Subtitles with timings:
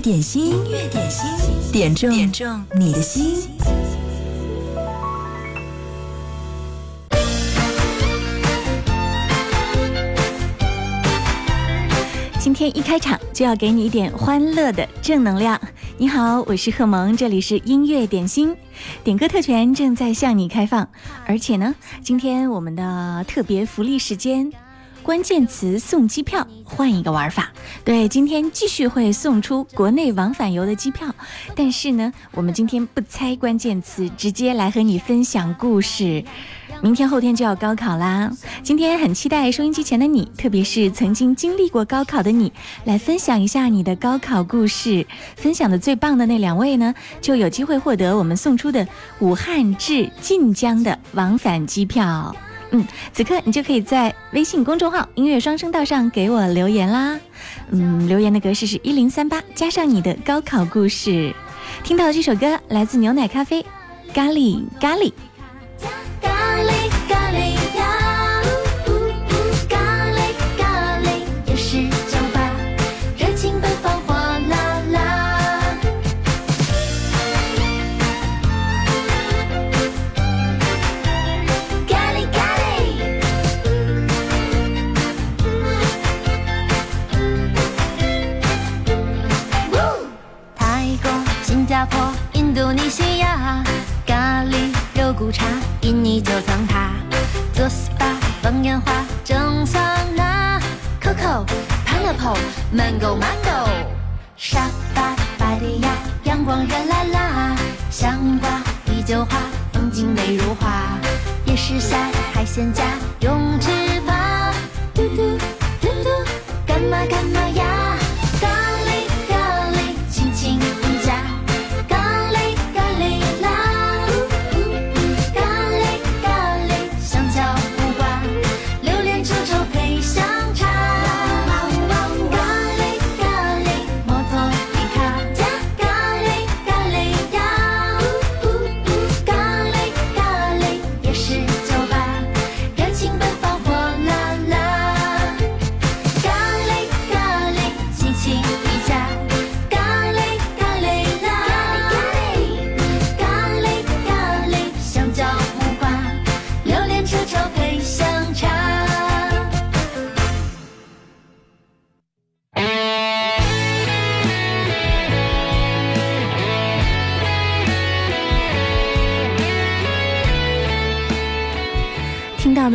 [0.00, 1.26] 点心，音乐点心，
[1.72, 3.36] 点中点中你的心。
[12.38, 15.60] 今天一开场就要给你一点欢乐的正能量。
[15.96, 18.56] 你好，我是贺萌，这里是音乐点心，
[19.02, 20.88] 点歌特权正在向你开放，
[21.26, 24.52] 而且呢，今天我们的特别福利时间。
[25.08, 27.50] 关键词送机票，换一个玩法。
[27.82, 31.08] 对，今天继续会送出国内往返游的机票，
[31.56, 36.22] 但是呢，我们今天不猜关键词，直接来和你分享故事。
[36.82, 38.30] 明天后天就要高考啦，
[38.62, 42.52] 今天很期待收音机前的你，特别是曾经经历过高考的你，
[42.84, 45.06] 来分享一下你的高考故事。
[45.36, 48.86] 分享的最棒的那两位呢，就有机会获得我们送出的
[49.20, 52.36] 武汉至晋江的往返机票。
[52.70, 57.18] 嗯，此刻你就可以在微信公众号“音乐双声道”上给我留言啦。
[57.70, 61.34] 嗯，留言的格式是一零三八加上你的高考故事。
[61.82, 63.64] 听到这首歌来自牛奶咖啡，
[64.12, 65.12] 咖喱咖喱。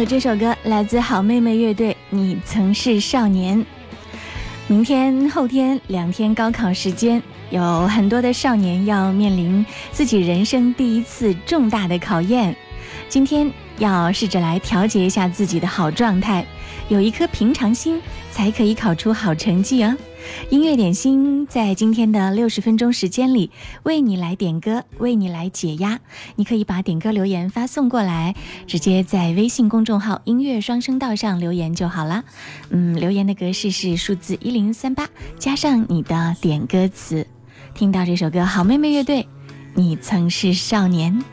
[0.05, 3.57] 这首歌来自好妹妹乐队，《你曾是少年》。
[4.67, 12.53] 明天、后天两天高考时间，有很多的少年要面临自己人生第一次重大的考验。
[13.07, 16.45] 今天要试着来调节一下自己的好状态，
[16.89, 19.95] 有一颗平常心，才可以考出好成绩哦。
[20.49, 23.51] 音乐点心在今天的六十分钟时间里，
[23.83, 25.99] 为你来点歌，为你来解压。
[26.35, 28.35] 你可以把点歌留言发送过来，
[28.67, 32.23] 直接在微信公众号“音乐双声道”上留言就好了。
[32.69, 35.07] 嗯，留言的格式是数字一零三八
[35.37, 37.25] 加上你的点歌词。
[37.73, 39.27] 听到这首歌，好妹妹乐队，
[39.73, 41.23] 你曾是少年。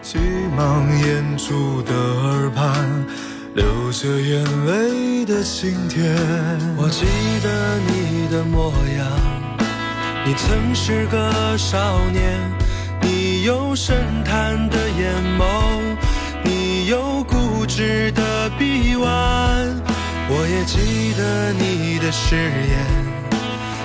[0.00, 0.18] 急
[0.56, 3.33] 忙掩住的耳畔。
[3.54, 6.12] 流着眼泪的晴天，
[6.76, 7.06] 我记
[7.40, 9.06] 得你的模样。
[10.26, 12.36] 你曾是个少年，
[13.00, 15.80] 你有深潭的眼眸，
[16.42, 19.08] 你有固执的臂弯。
[20.26, 23.14] 我也记得你的誓言。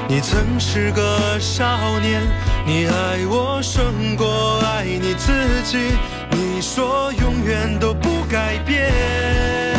[0.08, 2.24] 你曾是个少年，
[2.66, 5.32] 你爱我胜过爱你自
[5.64, 5.78] 己。
[6.32, 7.94] 你说永远都
[8.30, 9.79] 改变。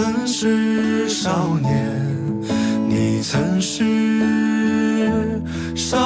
[0.00, 1.70] 曾是少年，
[2.88, 3.84] 你曾是
[5.76, 5.98] 少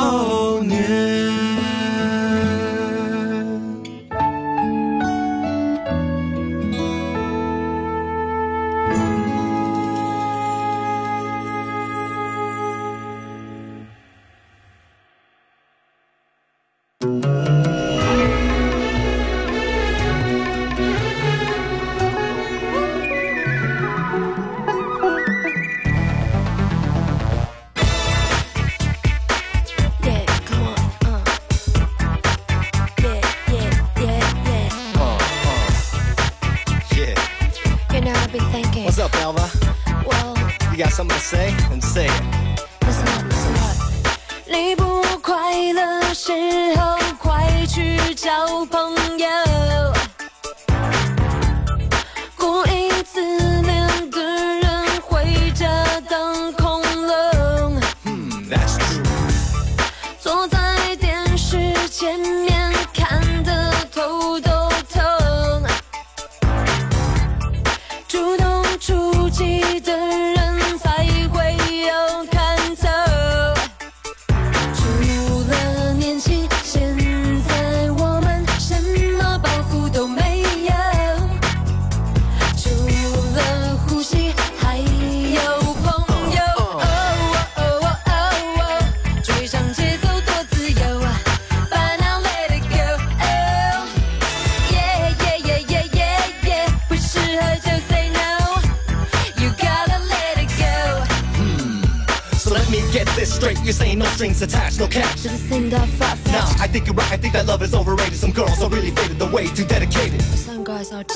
[68.15, 68.44] true.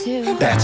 [0.09, 0.37] True.
[0.41, 0.58] 爱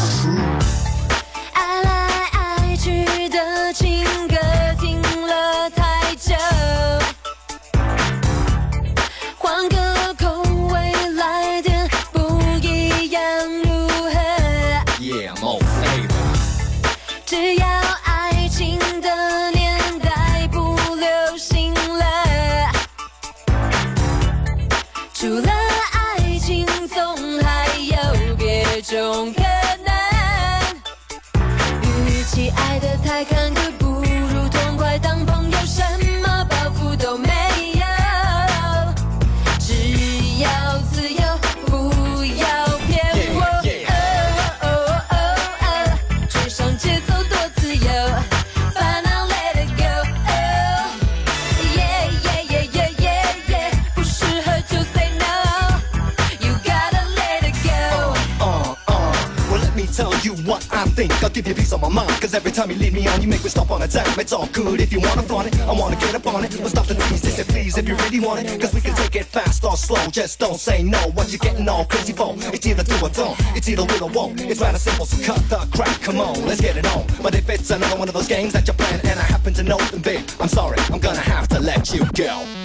[61.35, 62.11] give you peace of my mind.
[62.21, 64.19] Cause every time you lead me on, you make me stop on a dime.
[64.19, 65.61] It's all good if you wanna flaunt it.
[65.63, 66.57] I wanna get up on it.
[66.63, 68.61] But stop the they say please if you really want it.
[68.61, 70.07] Cause we can take it fast or slow.
[70.09, 70.99] Just don't say no.
[71.15, 72.35] What you getting all crazy for?
[72.55, 73.37] It's either do or don't.
[73.57, 74.41] It's either will or won't.
[74.41, 76.01] It's rather simple, so cut the crap.
[76.03, 77.05] Come on, let's get it on.
[77.21, 79.63] But if it's another one of those games that you're playing and I happen to
[79.65, 82.64] know them, babe, I'm sorry, I'm gonna have to let you go.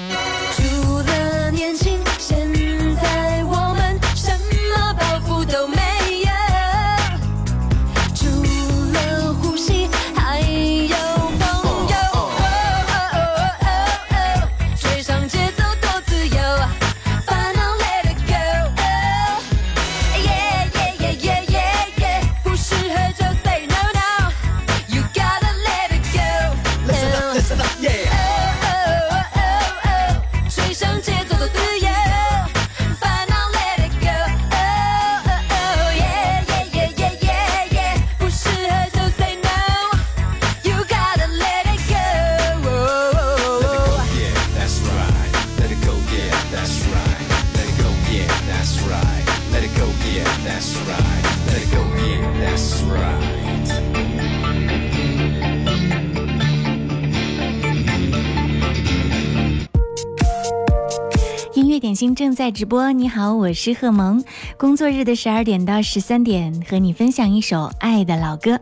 [62.40, 64.24] 在直播，你好，我是贺萌。
[64.58, 68.58] 工作日的十二点到十三点，和你分享一首爱的老歌。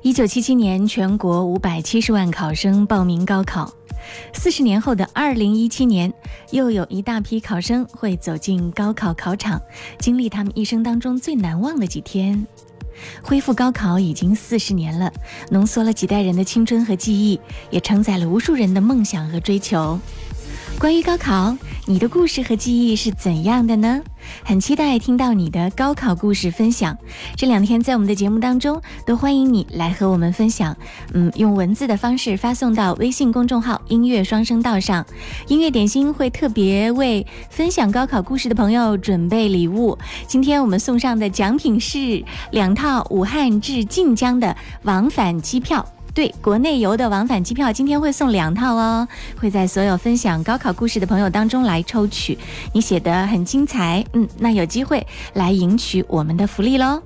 [0.00, 3.70] 一九七七年，全国五百七十万考生报名高考，
[4.32, 6.10] 四十年后的二零一七年，
[6.52, 9.60] 又有一大批考生会走进高考考场，
[9.98, 12.46] 经历他们一生当中最难忘的几天。
[13.22, 15.12] 恢复高考已经四十年了，
[15.50, 17.38] 浓缩了几代人的青春和记忆，
[17.68, 20.00] 也承载了无数人的梦想和追求。
[20.78, 21.56] 关于高考，
[21.86, 24.02] 你的故事和记忆是怎样的呢？
[24.44, 26.96] 很期待听到你的高考故事分享。
[27.34, 30.76] 这两天在我们的节目当中，都欢迎你来和我们分享。
[31.14, 35.04] 嗯，用文字的方式发送到微信公众号“音乐双声道”上，
[35.48, 39.96] 音乐点心会特别为分享高考故事的朋友准备礼物。
[40.26, 45.86] 今天我们送上的奖品是两套武汉至晋江的往返机票。
[46.16, 49.06] 对国内游的往返机票，今天会送两套哦，
[49.38, 52.38] 会在所有分享高考故事的朋友当中来抽取。
[52.72, 57.02] 你写的很精彩，嗯，那有机会来赢取我们的福利喽。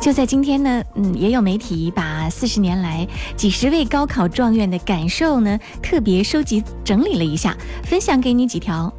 [0.00, 8.92] 就在今天呢，嗯，也有媒体把四十年来几十位高考状元的感受呢，特别收集整理了一下，分享给你几条。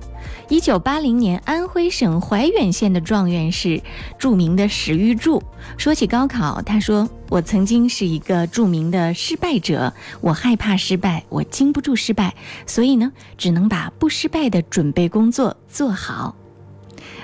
[0.50, 3.82] 一九八零年，安徽省怀远县的状元是
[4.18, 5.44] 著名的史玉柱。
[5.78, 12.34] 说起高考，他说：“我曾经是一个著名的失败者，我害怕失败，我经不住失败，
[12.66, 16.34] 所以呢，只能把不失败的准备工作做好。”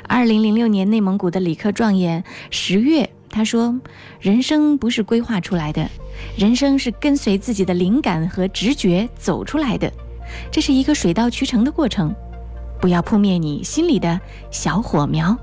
[0.06, 3.80] 二零零六年，内蒙古的理科状元石月，他说
[4.20, 5.89] ：“人生不是规划出来的，
[6.36, 9.89] 人生是跟随自己的灵感和直觉走出来的，
[10.51, 12.13] 这是一个水到渠成的过程。”
[12.84, 14.20] 不要扑灭你心里的
[14.52, 15.34] 小火苗。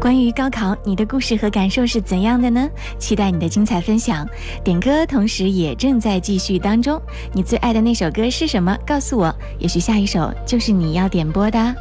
[0.00, 2.66] 关于高考，你的故事和感受是怎样的呢？
[2.98, 4.26] 期待你的精彩分享。
[4.64, 6.98] 点歌同时也正在继续当中。
[7.34, 8.74] 你最爱的那首歌是什么？
[8.86, 11.74] 告诉我，也许下一首就是你要点播的。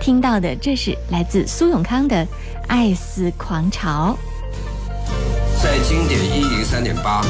[0.00, 2.24] 听到的，这是来自苏永康的
[2.68, 4.16] 《爱似狂潮》。
[5.60, 7.20] 在经典一零三点八。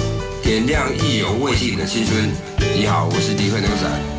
[0.47, 2.31] 点亮意犹未尽的青春。
[2.73, 4.16] 你好，我是迪克牛仔。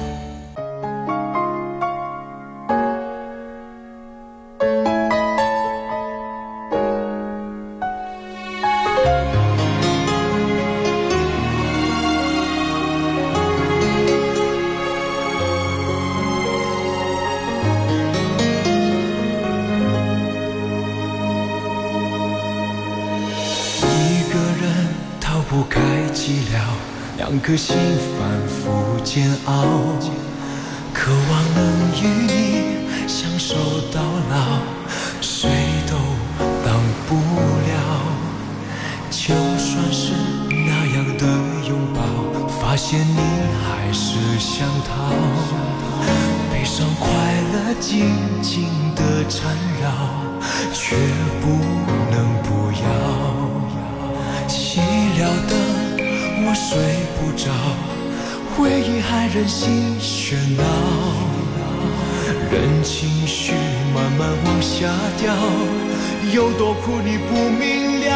[67.50, 68.08] 明了。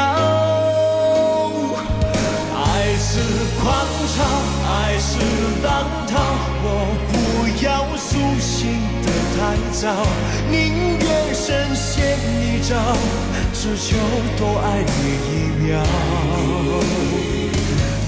[2.56, 3.20] 爱是
[3.62, 3.64] 狂
[4.14, 4.18] 潮，
[4.68, 5.12] 爱是
[5.64, 5.70] 浪
[6.08, 6.12] 涛，
[6.64, 6.66] 我
[7.12, 7.14] 不
[7.64, 8.10] 要苏
[8.40, 8.52] 醒
[9.02, 9.40] 的太
[9.72, 9.84] 早，
[10.50, 10.56] 宁
[11.00, 12.70] 愿深陷泥沼，
[13.54, 13.88] 只求
[14.38, 15.32] 多爱你一
[15.64, 15.70] 秒。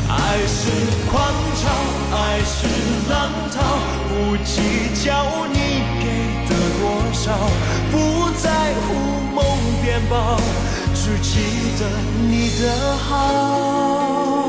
[0.10, 0.15] 爱
[0.48, 0.60] 是
[1.10, 1.12] 狂
[1.56, 1.63] 潮，
[2.15, 2.56] 爱是
[3.10, 3.12] 浪
[3.53, 3.56] 涛，
[4.10, 4.12] 不
[4.44, 4.51] 计
[5.03, 5.08] 较
[5.51, 5.56] 你
[6.00, 6.03] 给
[6.48, 6.82] 的多
[7.13, 7.24] 少，
[7.92, 7.94] 不
[8.42, 8.46] 在
[8.84, 8.88] 乎
[9.34, 9.42] 梦
[9.84, 10.13] 变薄，
[11.05, 11.41] 只记
[11.81, 11.89] 得
[12.29, 14.42] 你的好。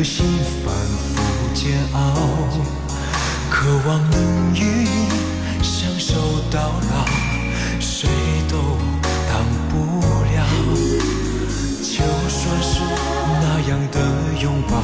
[0.00, 0.24] 的心
[0.64, 0.74] 反
[1.12, 1.20] 复
[1.52, 1.98] 煎熬，
[3.50, 6.14] 渴望能与你相守
[6.50, 7.04] 到老，
[7.78, 8.08] 谁
[8.48, 8.56] 都
[9.28, 10.40] 挡不了。
[11.82, 12.80] 就算是
[13.42, 14.80] 那样的拥抱，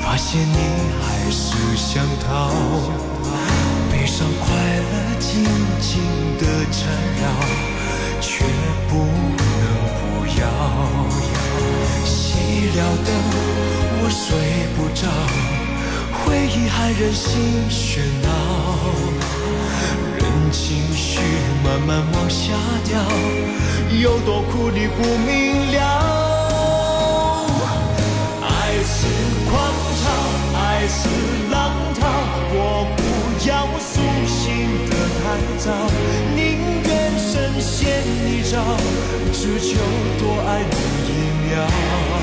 [0.00, 0.54] 发现你
[1.02, 2.52] 还是想逃。
[3.90, 4.46] 悲伤快
[16.12, 18.28] 回忆还任性喧闹，
[20.18, 21.20] 任情绪
[21.64, 22.52] 慢慢往下
[22.84, 23.00] 掉，
[24.00, 25.80] 有多苦你不明了。
[28.42, 28.48] 爱
[28.84, 29.06] 是
[29.50, 29.52] 狂
[30.02, 30.02] 潮，
[30.58, 30.66] 爱。
[30.88, 31.08] 是
[31.52, 32.00] 浪涛，
[32.52, 33.00] 我不
[33.48, 33.92] 要苏
[34.26, 34.36] 醒
[34.90, 34.92] 的
[35.22, 35.24] 太
[35.56, 35.70] 早，
[36.34, 36.40] 宁
[36.82, 37.30] 愿深
[37.60, 38.58] 陷泥沼，
[39.32, 39.78] 只求
[40.18, 40.74] 多爱你
[41.06, 41.10] 一
[41.46, 42.21] 秒。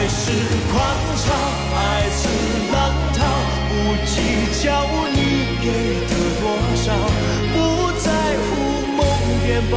[0.00, 0.32] 爱是
[0.72, 0.80] 狂
[1.14, 1.28] 潮，
[1.76, 2.24] 爱是
[2.72, 2.74] 浪
[3.12, 3.20] 涛，
[3.68, 3.70] 不
[4.06, 4.16] 计
[4.64, 4.64] 较
[5.12, 5.18] 你
[5.60, 5.66] 给
[6.08, 6.42] 的多
[6.74, 6.88] 少，
[7.52, 7.54] 不
[7.98, 8.08] 在
[8.46, 8.48] 乎
[8.96, 8.98] 梦
[9.44, 9.76] 变薄，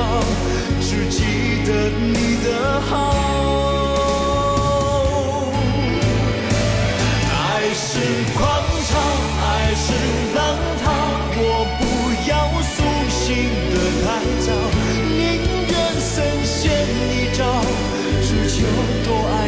[0.80, 1.18] 只记
[1.66, 2.48] 得你的
[2.84, 2.92] 好。
[7.28, 7.84] 爱是
[8.38, 8.42] 狂
[8.88, 8.92] 潮，
[9.44, 9.92] 爱是
[10.34, 10.40] 浪
[10.86, 10.86] 涛，
[11.36, 11.82] 我不
[12.30, 12.32] 要
[12.64, 12.74] 苏
[13.12, 13.20] 醒
[13.74, 13.76] 的
[14.06, 14.08] 太
[14.40, 14.48] 早，
[15.18, 15.22] 宁
[15.68, 16.16] 愿深
[16.46, 16.56] 陷
[17.10, 17.42] 泥沼，
[18.22, 18.56] 只求
[19.04, 19.43] 多爱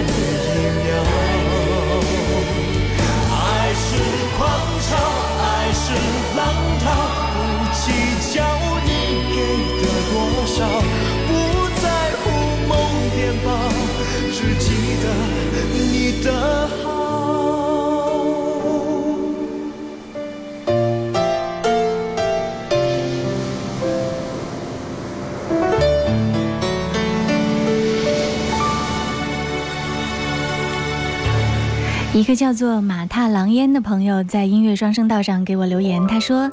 [32.26, 36.50] 个叫做马踏狼烟的朋友在音乐双声道上给我留言，他说：“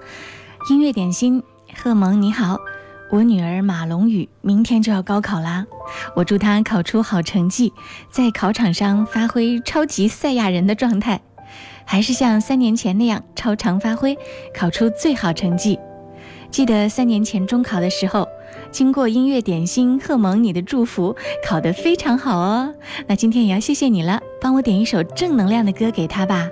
[0.68, 1.42] 音乐点心，
[1.74, 2.58] 贺萌你好，
[3.10, 5.64] 我女儿马龙宇明天就要高考啦，
[6.14, 7.72] 我祝她考出好成绩，
[8.10, 11.22] 在考场上发挥超级赛亚人的状态，
[11.86, 14.18] 还是像三年前那样超常发挥，
[14.54, 15.78] 考出最好成绩。
[16.50, 18.28] 记得三年前中考的时候。”
[18.72, 21.14] 经过音乐点心贺蒙你的祝福，
[21.46, 22.74] 考得非常好哦。
[23.06, 26.48] 那今天也要谢谢你了，帮我点一首正能量的歌给他吧。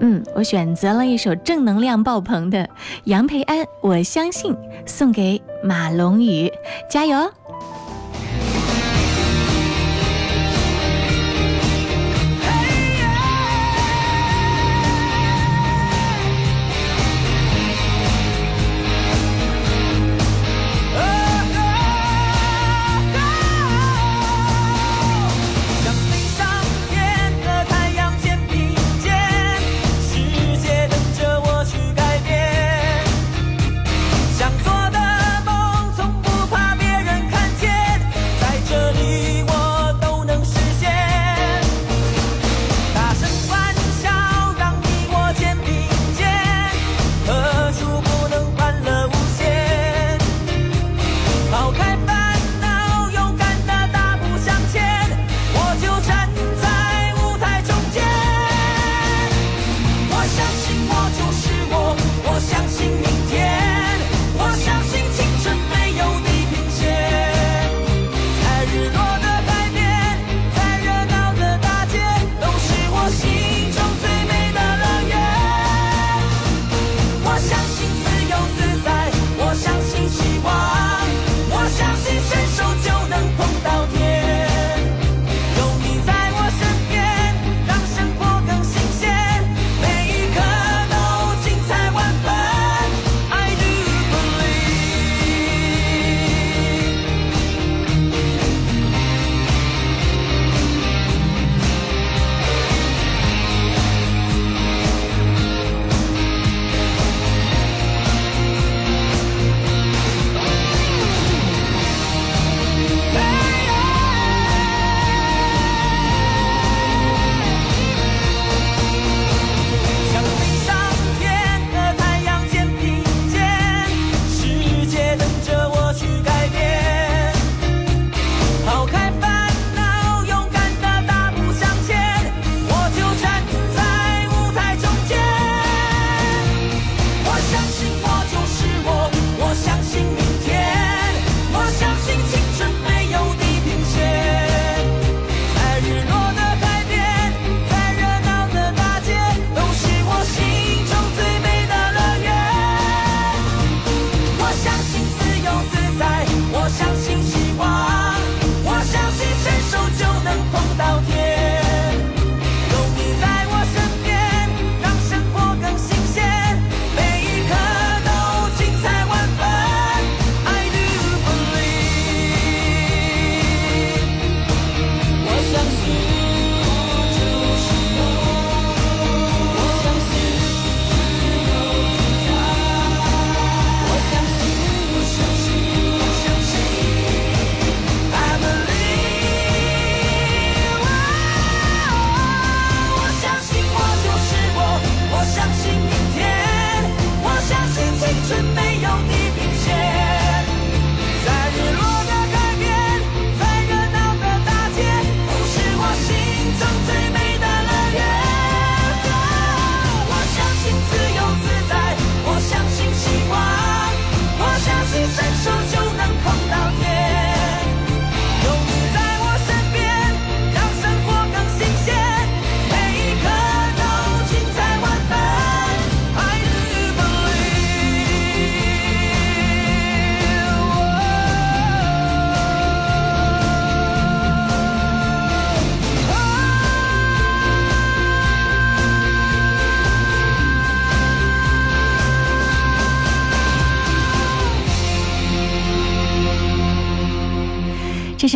[0.00, 2.68] 嗯，我选择了一首正能量爆棚的
[3.04, 4.52] 杨培安《我相信》，
[4.84, 6.52] 送给马龙宇，
[6.90, 7.16] 加油！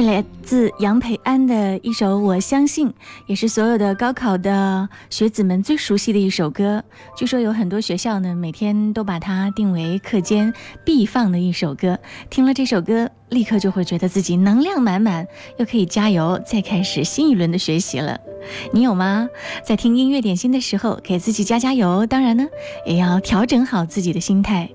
[0.00, 2.88] 是来自杨培安的一首《我相信》，
[3.26, 6.84] 也是所有的高考的学子们最熟悉的一首歌。
[7.16, 11.98] 据说有很多学校呢，每天都把它定为课间必放的一首歌。
[12.30, 15.26] 听了这首歌，立刻就会觉得自己能量满满，
[15.58, 18.20] 又可以加油，再开始新一轮的学习了。
[18.72, 19.28] 你有吗？
[19.64, 22.06] 在听音乐点心的时候，给自己加加油。
[22.06, 22.46] 当然呢，
[22.86, 24.70] 也要调整好自己的心态。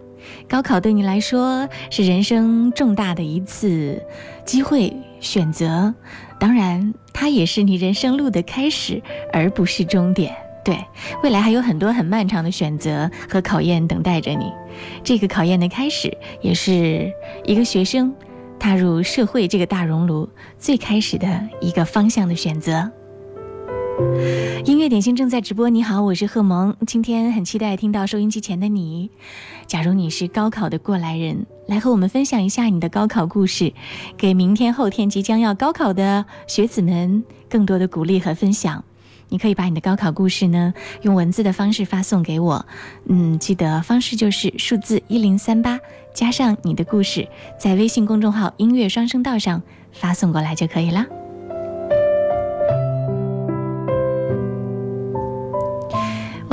[0.47, 4.01] 高考对你来说是人生重大的一次
[4.45, 5.93] 机会选择，
[6.39, 10.35] 当然，它也是你人生路的开始，而不是终点。
[10.63, 10.77] 对，
[11.21, 14.51] 未来还有很多很漫长的选择和考验等待着你。
[15.03, 17.11] 这个考验的开始，也是
[17.43, 18.13] 一个学生
[18.57, 21.27] 踏入社会这个大熔炉最开始的
[21.59, 22.89] 一个方向的选择。
[24.65, 26.75] 音乐点心正在直播，你好，我是贺萌。
[26.87, 29.09] 今天很期待听到收音机前的你。
[29.67, 33.73] 假如你是高考的过来人，来和我们分享一下你的高考故事，
[34.17, 38.83] 给明天、后天即将要高考的学子们更多的鼓励和分享。
[39.29, 42.65] 你可以把你的高考故事呢，用文字的方式发送给我。
[43.07, 45.79] 嗯，记得方式就是数字一零三八
[46.13, 47.27] 加上你的故事，
[47.59, 51.05] 在微信公众号“音乐双声道”上发送过来就可以了。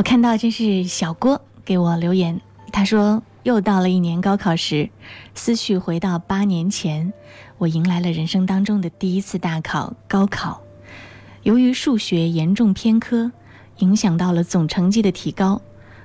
[0.00, 2.40] 我看到这是小郭给我留言，
[2.72, 4.88] 他说又到了一年高考时，
[5.34, 7.12] 思绪回到八年前，
[7.58, 10.62] 我迎来了人生当中的第一次大考——高考。
[11.42, 13.30] 由于数学严重偏科，
[13.80, 15.60] 影响到了总成绩的提高，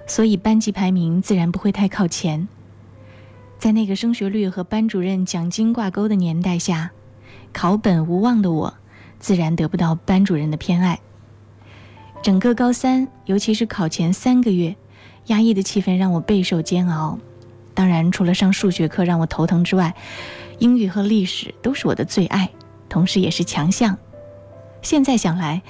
[0.06, 2.50] 所以班级排名自然不会太靠前。
[3.58, 6.92] 在那个升学率和班主任奖金挂钩的年代下，
[7.54, 8.74] 考本无望的我，
[9.20, 11.00] 自然得不到班主任的偏爱。
[12.26, 14.76] 整个高三，尤其是考前三个月，
[15.28, 17.20] 压抑的气氛让我备受煎熬。
[17.76, 19.94] 当然，除了上数学课让我头疼之外，
[20.58, 22.50] 英语和历史都是我的最爱，
[22.90, 23.96] 同时也是强项。
[24.82, 25.62] 现在想来，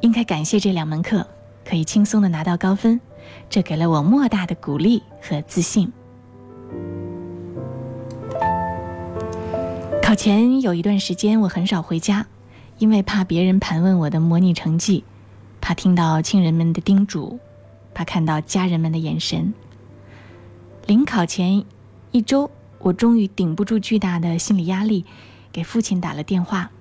[0.00, 1.24] 应该感谢这两门课，
[1.64, 3.00] 可以轻松的拿到高分，
[3.48, 5.92] 这给了我莫大的鼓励和自信。
[10.02, 12.26] 考前有一段时间，我很少回家，
[12.78, 15.04] 因为怕别人盘问我的模拟成绩。
[15.62, 17.38] 怕听到亲人们的叮嘱，
[17.94, 19.54] 怕看到家人们的眼神。
[20.86, 21.64] 临考前
[22.10, 25.04] 一周，我终于顶不住巨大的心理压力，
[25.52, 26.72] 给父亲打了电话。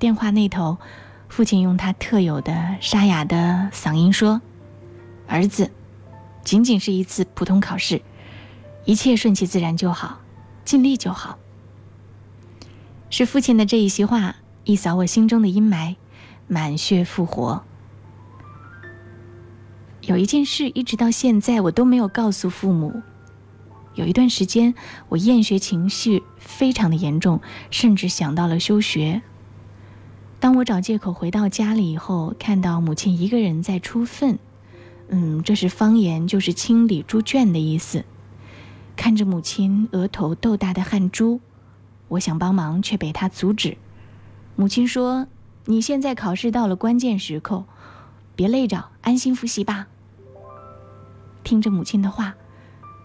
[0.00, 0.78] 电话那头，
[1.28, 4.42] 父亲用他特有的沙哑的嗓音说
[5.28, 5.70] ：“儿子，
[6.42, 8.02] 仅仅是一次普通考试，
[8.84, 10.20] 一切顺其自然就好，
[10.64, 11.38] 尽力就好。”
[13.10, 15.94] 是父亲的这一席话，一扫我心中的阴霾。
[16.50, 17.62] 满血复活。
[20.00, 23.02] 有一件事，一直到现在我都没有告诉父母。
[23.94, 24.74] 有一段时间，
[25.08, 29.22] 我厌学情绪非常的严重，甚至想到了休学。
[30.40, 34.40] 当我找借口回到家里以后，看到母亲一个人在出粪，
[35.08, 38.04] 嗯，这是方言，就是清理猪圈的意思。
[38.96, 41.40] 看着母亲额头豆大的汗珠，
[42.08, 43.76] 我想帮忙，却被她阻止。
[44.56, 45.28] 母亲说。
[45.70, 47.62] 你现在考试到了关键时刻，
[48.34, 49.86] 别累着，安心复习吧。
[51.44, 52.34] 听着母亲的话，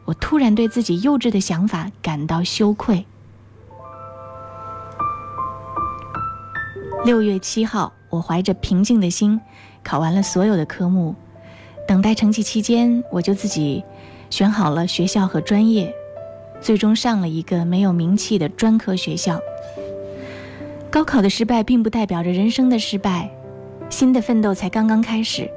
[0.05, 3.05] 我突然对自己幼稚的想法感到羞愧。
[7.05, 9.39] 六月七号，我怀着平静的心
[9.83, 11.13] 考完了所有的科目。
[11.87, 13.83] 等待成绩期间，我就自己
[14.31, 15.93] 选好了学校和专业，
[16.59, 19.39] 最终上了一个没有名气的专科学校。
[20.95, 23.29] 高考的失败并不代表着人生的失败，
[23.89, 25.51] 新的奋斗才刚刚开始。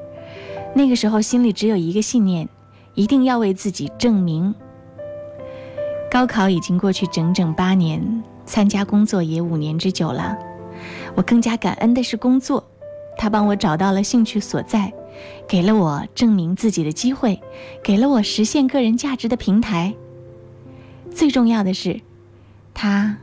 [0.75, 2.49] 那个时候心里只有一个信念，
[2.95, 4.53] 一定要为自己证明。
[6.11, 10.37] 高考已经过去整整八年，参加工作也五年之久了。
[11.15, 12.69] 我更加感恩的是工作，
[13.17, 14.93] 它帮我找到了兴趣所在，
[15.47, 17.41] 给了我证明自己的机会，
[17.81, 19.95] 给了我实现个人价值的平台。
[21.15, 22.01] 最重要的是，
[22.75, 23.19] 它。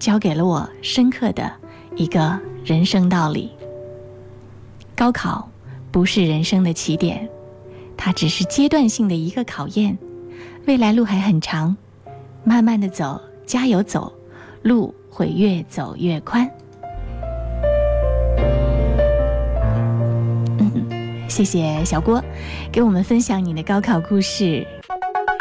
[0.00, 1.52] 教给了我深刻的
[1.94, 3.52] 一个人生道理：
[4.96, 5.46] 高考
[5.92, 7.28] 不是人生的起点，
[7.98, 9.96] 它只是阶段性的一个考验。
[10.66, 11.76] 未来路还很长，
[12.42, 14.10] 慢慢的走，加油走，
[14.62, 16.50] 路会越走越宽。
[21.28, 22.22] 谢谢小郭，
[22.72, 24.66] 给我们分享你的高考故事。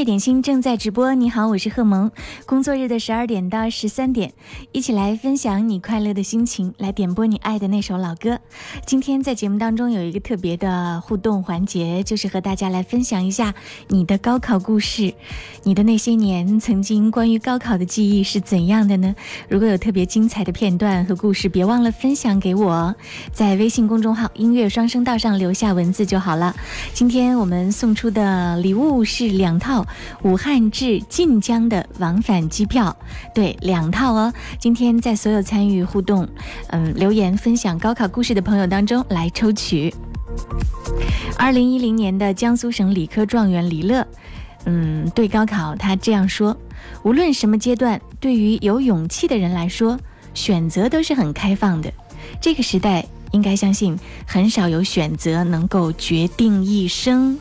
[0.00, 1.14] 乐点心正在直播。
[1.14, 2.10] 你好，我是贺萌。
[2.46, 4.32] 工作日的十二点到十三点，
[4.72, 8.38] 一起来分享你快乐的心情，来点播你爱的那首老歌。
[8.86, 13.52] 今天在节目当中有一个特别的互动环节，就是和大家来分享一下
[13.88, 15.12] 你的高考故事。
[15.64, 19.14] 你的那些年曾经关于高考的记忆是怎样的呢？
[19.50, 22.94] 如果有特别精彩的片段和故事，别忘了分享给我，
[23.34, 26.56] 在微信公众号“音乐双声道”上留下文字就好了。
[26.94, 29.86] 今天我们送出的礼物是两套。
[30.22, 32.96] 武汉至晋江的往返机票，
[33.34, 34.32] 对，两套哦。
[34.58, 36.28] 今天在所有参与互动、
[36.68, 39.94] 嗯留言分享高考故事的朋友当中来抽取。
[41.36, 44.06] 二零一零年的江苏省理科状元李乐，
[44.64, 46.56] 嗯，对高考他这样说：
[47.02, 49.98] 无论什么阶段，对于有勇气的人来说，
[50.34, 51.92] 选择都是很开放的。
[52.40, 57.38] 这个时代应该相信，很少有选择能够决定一生。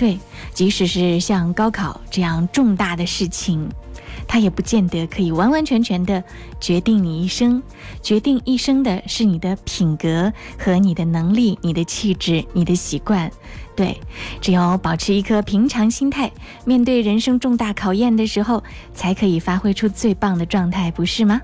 [0.00, 0.18] 对，
[0.54, 3.68] 即使是像高考这样重大的事情，
[4.26, 6.24] 它也不见得可以完完全全的
[6.58, 7.62] 决定你一生。
[8.00, 13.30] 决定一生的是你的品格和你的能力、你的气质、你的习惯。
[13.76, 14.00] 对，
[14.40, 16.32] 只有保持一颗平常心态，
[16.64, 21.42] 面对人生重大考验的时候，才可以发挥出最棒的状态，不是吗？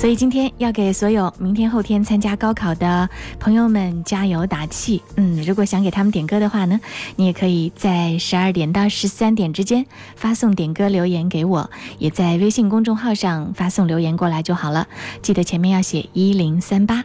[0.00, 3.06] 所以今天要给所有明天后天参加高考的
[3.38, 5.02] 朋友们加油打气。
[5.16, 6.80] 嗯，如果想给他们点歌的话呢，
[7.16, 9.84] 你也可以在十二点到十三点之间
[10.16, 14.88] 发送点歌留言给我，也在微信公众号上发送留言过来就好了。
[15.20, 17.04] 记得前面要写一零三八。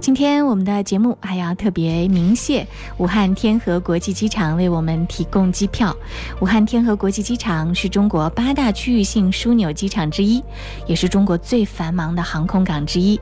[0.00, 2.66] 今天我们的节目还要特别鸣谢
[2.98, 5.96] 武汉天河国际机场为我们提供机票。
[6.40, 10.42] 武汉天河国际机场是中国八大区域性枢纽机场之一，
[10.86, 13.20] 也是中国最繁忙的航空港之一。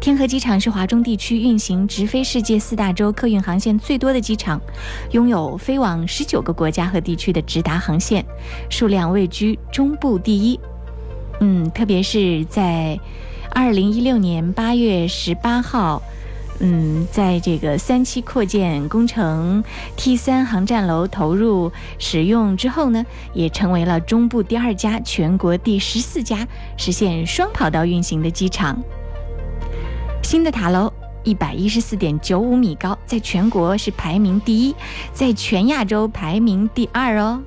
[0.00, 4.60] 天河机场是华中地区运行直飞世界四大洲客运航线最多的机场，
[5.10, 8.24] 拥有飞往十九个国家和地区的直达航线，
[8.70, 10.60] 数量位居中部第一。
[11.40, 12.98] 嗯，特别是在。
[13.50, 16.02] 二零一六年八月十八号，
[16.60, 19.64] 嗯，在这个三期扩建工程
[19.96, 28.78] T 三航站楼投入使用之后呢，也成为了中部第二家、全国第十四家实现双跑道运行的机场。
[30.22, 30.92] 新的塔楼
[31.24, 34.74] 一百一十四点九五米高，在全国是排名第一，
[35.12, 37.40] 在全亚洲排名第二哦。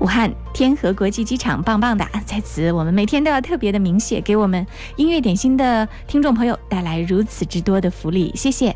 [0.00, 8.74] 武汉天河国际机场棒棒的，在此我们每天都要特别的鸣谢，给我们音乐点心的听众朋友带来如此之多的福利，谢谢。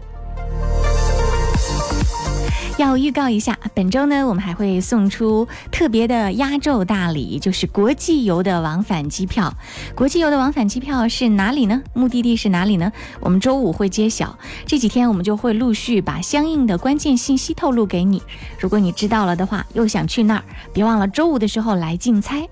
[2.78, 9.52] 要预告一下，本周呢，我们还会送出特别的压轴大礼，就是国际游的往返机票。
[9.94, 11.82] 国际游的往返机票是哪里呢？
[11.92, 12.90] 目的地是哪里呢？
[13.20, 14.38] 我们周五会揭晓。
[14.66, 18.22] 这几天我们就会陆续把相应的关键信息透露给你。
[18.58, 22.48] 如果你知道了的话，又想去那儿，别忘了周五的时候来竞猜。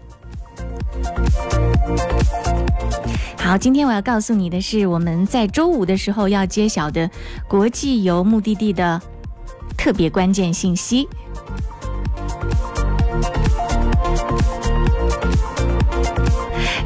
[3.38, 7.10] 好，今天我要告诉你的是，我们在周五的时候要揭晓的
[7.48, 9.00] 国际游目的地的。
[9.80, 11.08] 特别关键信息，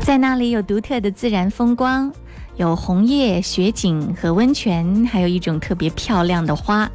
[0.00, 2.12] 在那里有独特的自然风光，
[2.54, 6.88] 有红叶、雪景和温泉，还有一种特别漂亮的花。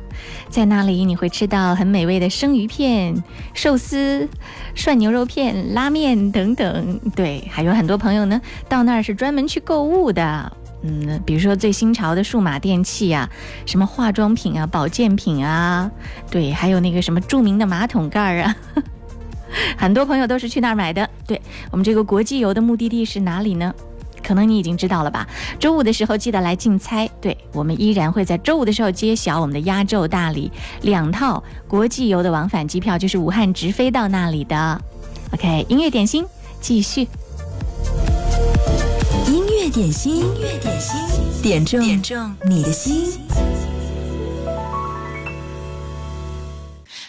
[0.49, 3.21] 在那里你会吃到很美味的生鱼片、
[3.53, 4.25] 寿司、
[4.73, 6.97] 涮牛肉片、拉面等等。
[7.13, 10.53] 对，还有很多朋友呢，到那儿是专门去购物的。
[10.81, 13.29] 嗯，比如说最新潮的数码电器啊，
[13.65, 15.91] 什么化妆品啊、保健品啊，
[16.31, 18.55] 对，还有那个什么著名的马桶盖儿啊，
[19.77, 21.09] 很多朋友都是去那儿买的。
[21.27, 23.73] 对我们这个国际游的目的地是哪里呢？
[24.21, 25.27] 可能你已经知道了吧？
[25.59, 27.09] 周五的时候记得来竞猜。
[27.19, 34.79] 对我们依然会在周五的时候揭晓我们的压轴大礼，两套国际游的往返机票，就是武汉直飞到那里的。
[35.33, 36.23] OK，音乐点心
[36.61, 37.07] 继续。
[39.67, 40.95] 点心，音乐点心，
[41.41, 43.19] 点中点中你的心。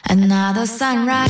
[0.04, 1.28] Another sunrise,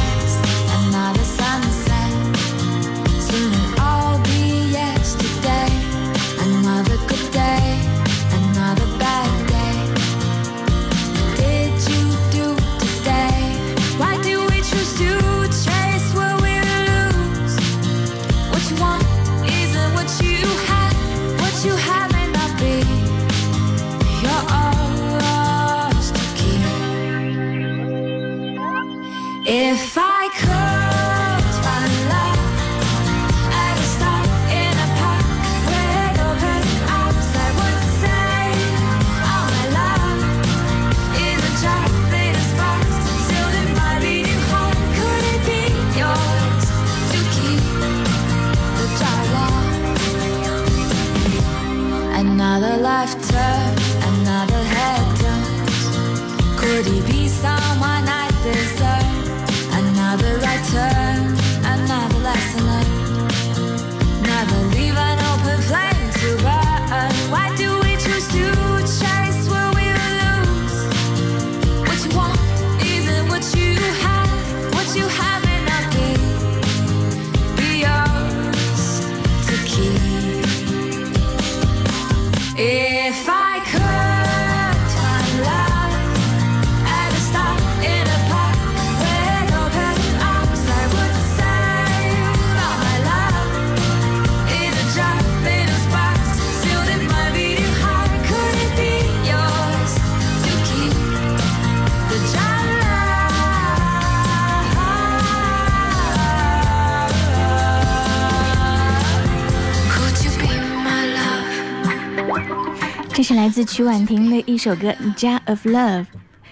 [113.30, 116.00] 是来自曲婉婷的一首歌《Jar of Love》，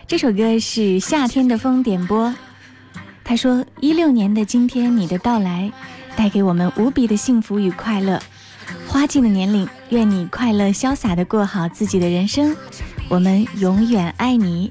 [0.06, 2.32] 这首歌是夏天的风点播。
[3.24, 5.72] 他说：“一六年的今天，你的到来
[6.14, 8.22] 带给我们无比的幸福与快乐。
[8.86, 12.56] 花季的年龄，愿你快乐潇洒的过好自己的人生。
[13.08, 14.70] 我们永远爱你。”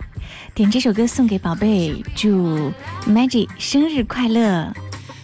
[0.55, 2.71] 点这首歌送给宝贝，祝
[3.05, 4.73] Maggie 生日快乐。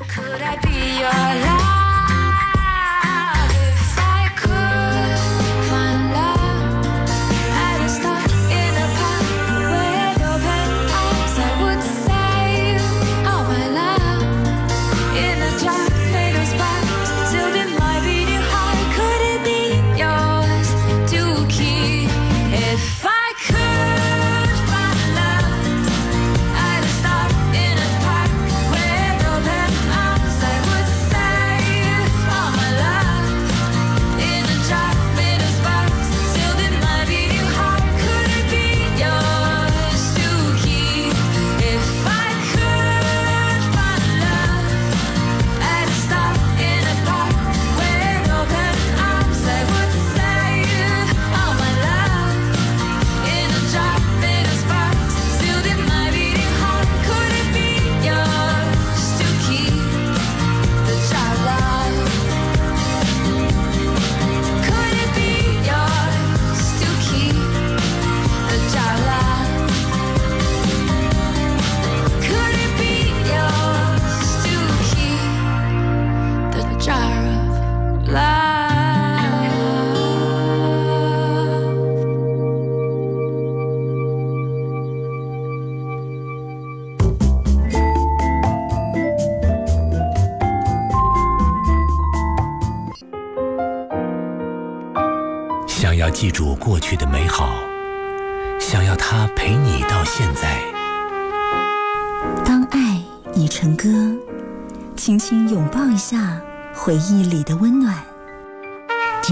[0.10, 1.53] Could I be your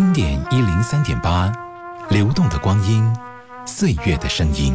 [0.02, 1.54] 经典一零三点八，
[2.10, 3.08] 流动的光阴，
[3.68, 4.74] 岁月的声音。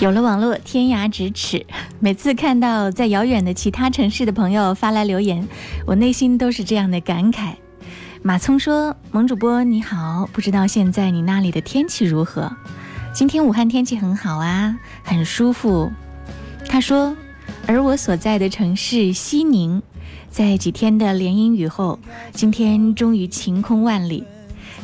[0.00, 1.64] 有了网络，天涯咫尺。
[2.00, 5.46] 每次看到在遥远的其他城市的朋友发来留言，
[5.86, 7.52] 我内心都是这样的感慨。
[8.20, 12.50] 马聪说：“萌主播你好，不知道现在你那里的天气如何？
[13.12, 15.92] 今天武汉天气很好啊，很舒服。”
[16.68, 17.16] 他说
[17.68, 19.80] ：“而我所在的城市西宁，
[20.30, 21.98] 在几天的连阴雨后，
[22.32, 24.22] 今天终于晴空万里。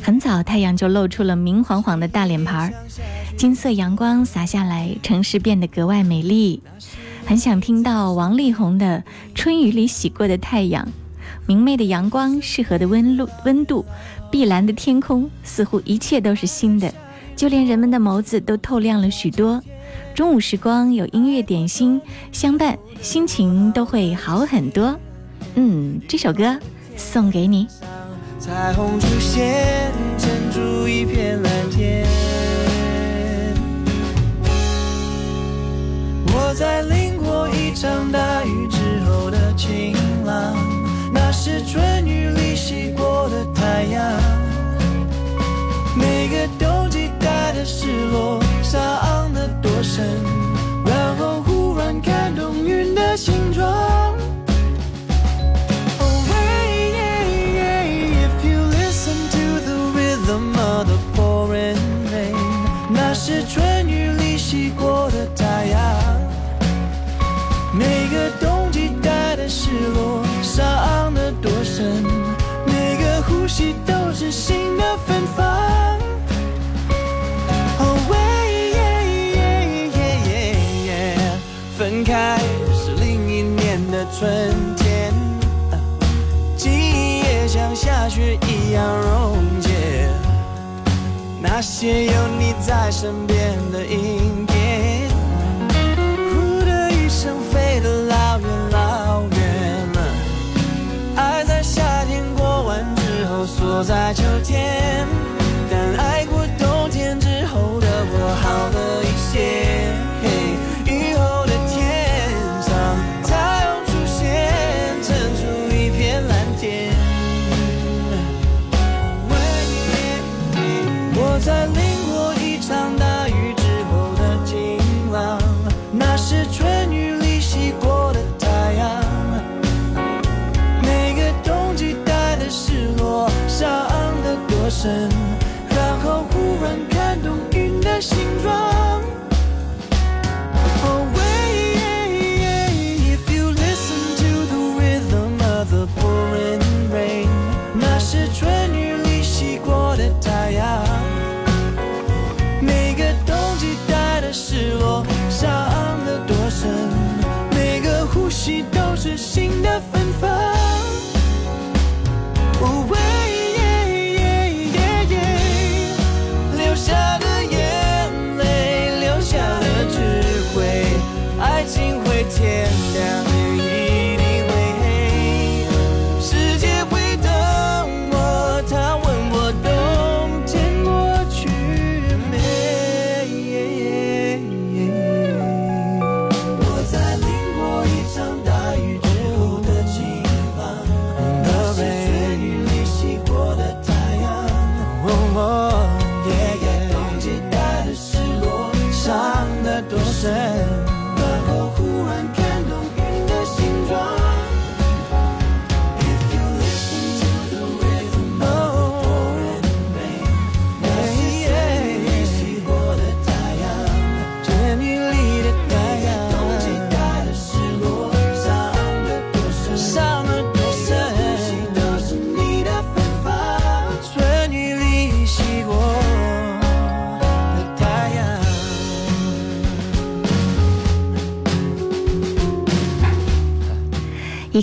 [0.01, 2.73] 很早太阳就露出了明晃晃的大脸盘儿。”
[3.37, 6.61] 金色阳光洒下来，城市变得格外美丽。
[7.25, 8.99] 很想听到王力宏的
[9.33, 10.85] 《春雨里洗过的太阳》，
[11.45, 13.85] 明媚的阳光，适合的温度，温度，
[14.29, 16.93] 碧蓝的天空，似乎一切都是新的，
[17.35, 19.61] 就连人们的眸子都透亮了许多。
[20.13, 24.99] 中午时光有音乐点心相伴，心情都会好很多。
[25.59, 26.55] 嗯，这首歌
[26.95, 27.67] 送给你。
[28.39, 32.05] 彩虹出现，撑住一片蓝天。
[36.27, 39.95] 我在淋过一场大雨之后的晴
[40.25, 40.55] 朗，
[41.11, 44.03] 那是春雨里洗过的太阳。
[45.95, 50.05] 每个冬季带的失落，伤得多深，
[91.79, 93.85] 些有你在身边的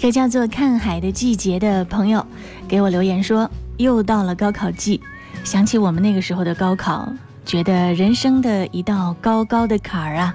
[0.05, 2.26] 个叫做“看海的季节”的朋友
[2.68, 5.00] 给我留言说：“又到了高考季，
[5.44, 7.11] 想起我们那个时候的高考，
[7.46, 10.34] 觉得人生的一道高高的坎儿啊。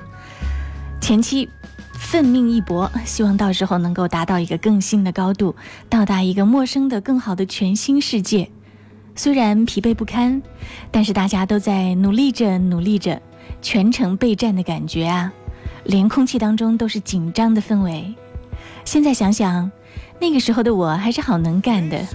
[1.00, 1.48] 前期
[1.94, 5.56] 奋命一搏，希望到时候能够达到一个更新的高度，
[5.88, 8.50] 到达一个陌生的、更好的全新世界。
[9.16, 10.42] 虽然疲惫不堪，
[10.90, 13.22] 但是大家都在努力着，努力着，
[13.62, 15.32] 全程备战的感觉啊，
[15.84, 18.12] 连空气当中都是紧张的氛围。”
[18.90, 19.72] 现在想想，
[20.20, 22.08] 那个时候的我还是好能干的，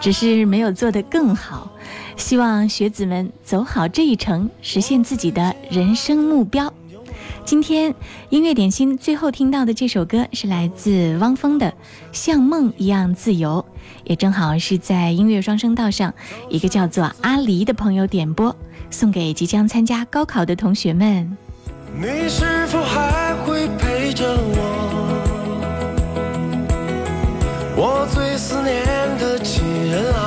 [0.00, 1.70] 只是没有做得更好。
[2.16, 6.72] 希望学子们走好这一程，实现自己的人生目标。
[7.44, 7.94] 今天
[8.30, 11.66] 音乐点心最后听到的这首歌是来自汪峰的
[12.12, 13.62] 《像梦一样自由》，
[14.04, 16.14] 也正好是在音乐双声道上
[16.48, 18.56] 一个叫做阿狸的朋友点播，
[18.90, 21.36] 送给即将参加高考的同学们。
[21.94, 24.24] 你是否还会陪着？
[24.26, 24.65] 我
[29.96, 30.25] 亲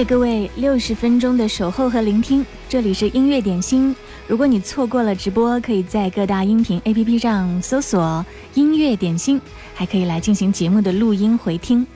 [0.00, 3.94] 谢谢各位六十分钟的守候和聆听，这里是音乐点心，
[4.26, 8.24] 如果你错过了直播，可以在各大音频 APP 上搜索
[8.56, 9.38] “音乐点心”，
[9.76, 11.86] 还可以来进行节目的录音回听。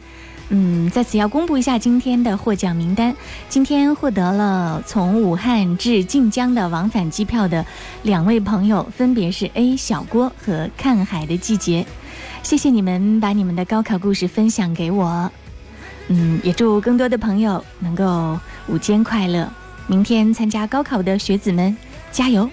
[0.51, 3.17] 嗯，在此要公布一下今天的获奖名单。
[3.49, 7.65] 今天获得了从武汉至晋江的往返机票的
[8.03, 11.87] 两位朋友，分别是 A 小郭和看海的季节。
[12.43, 15.33] 谢谢你们把你们的高考故事分享给我。
[16.09, 19.49] 嗯，也祝更多的朋友能够午间快乐。
[19.87, 21.77] 明天参加高考的学子们，
[22.11, 22.49] 加油！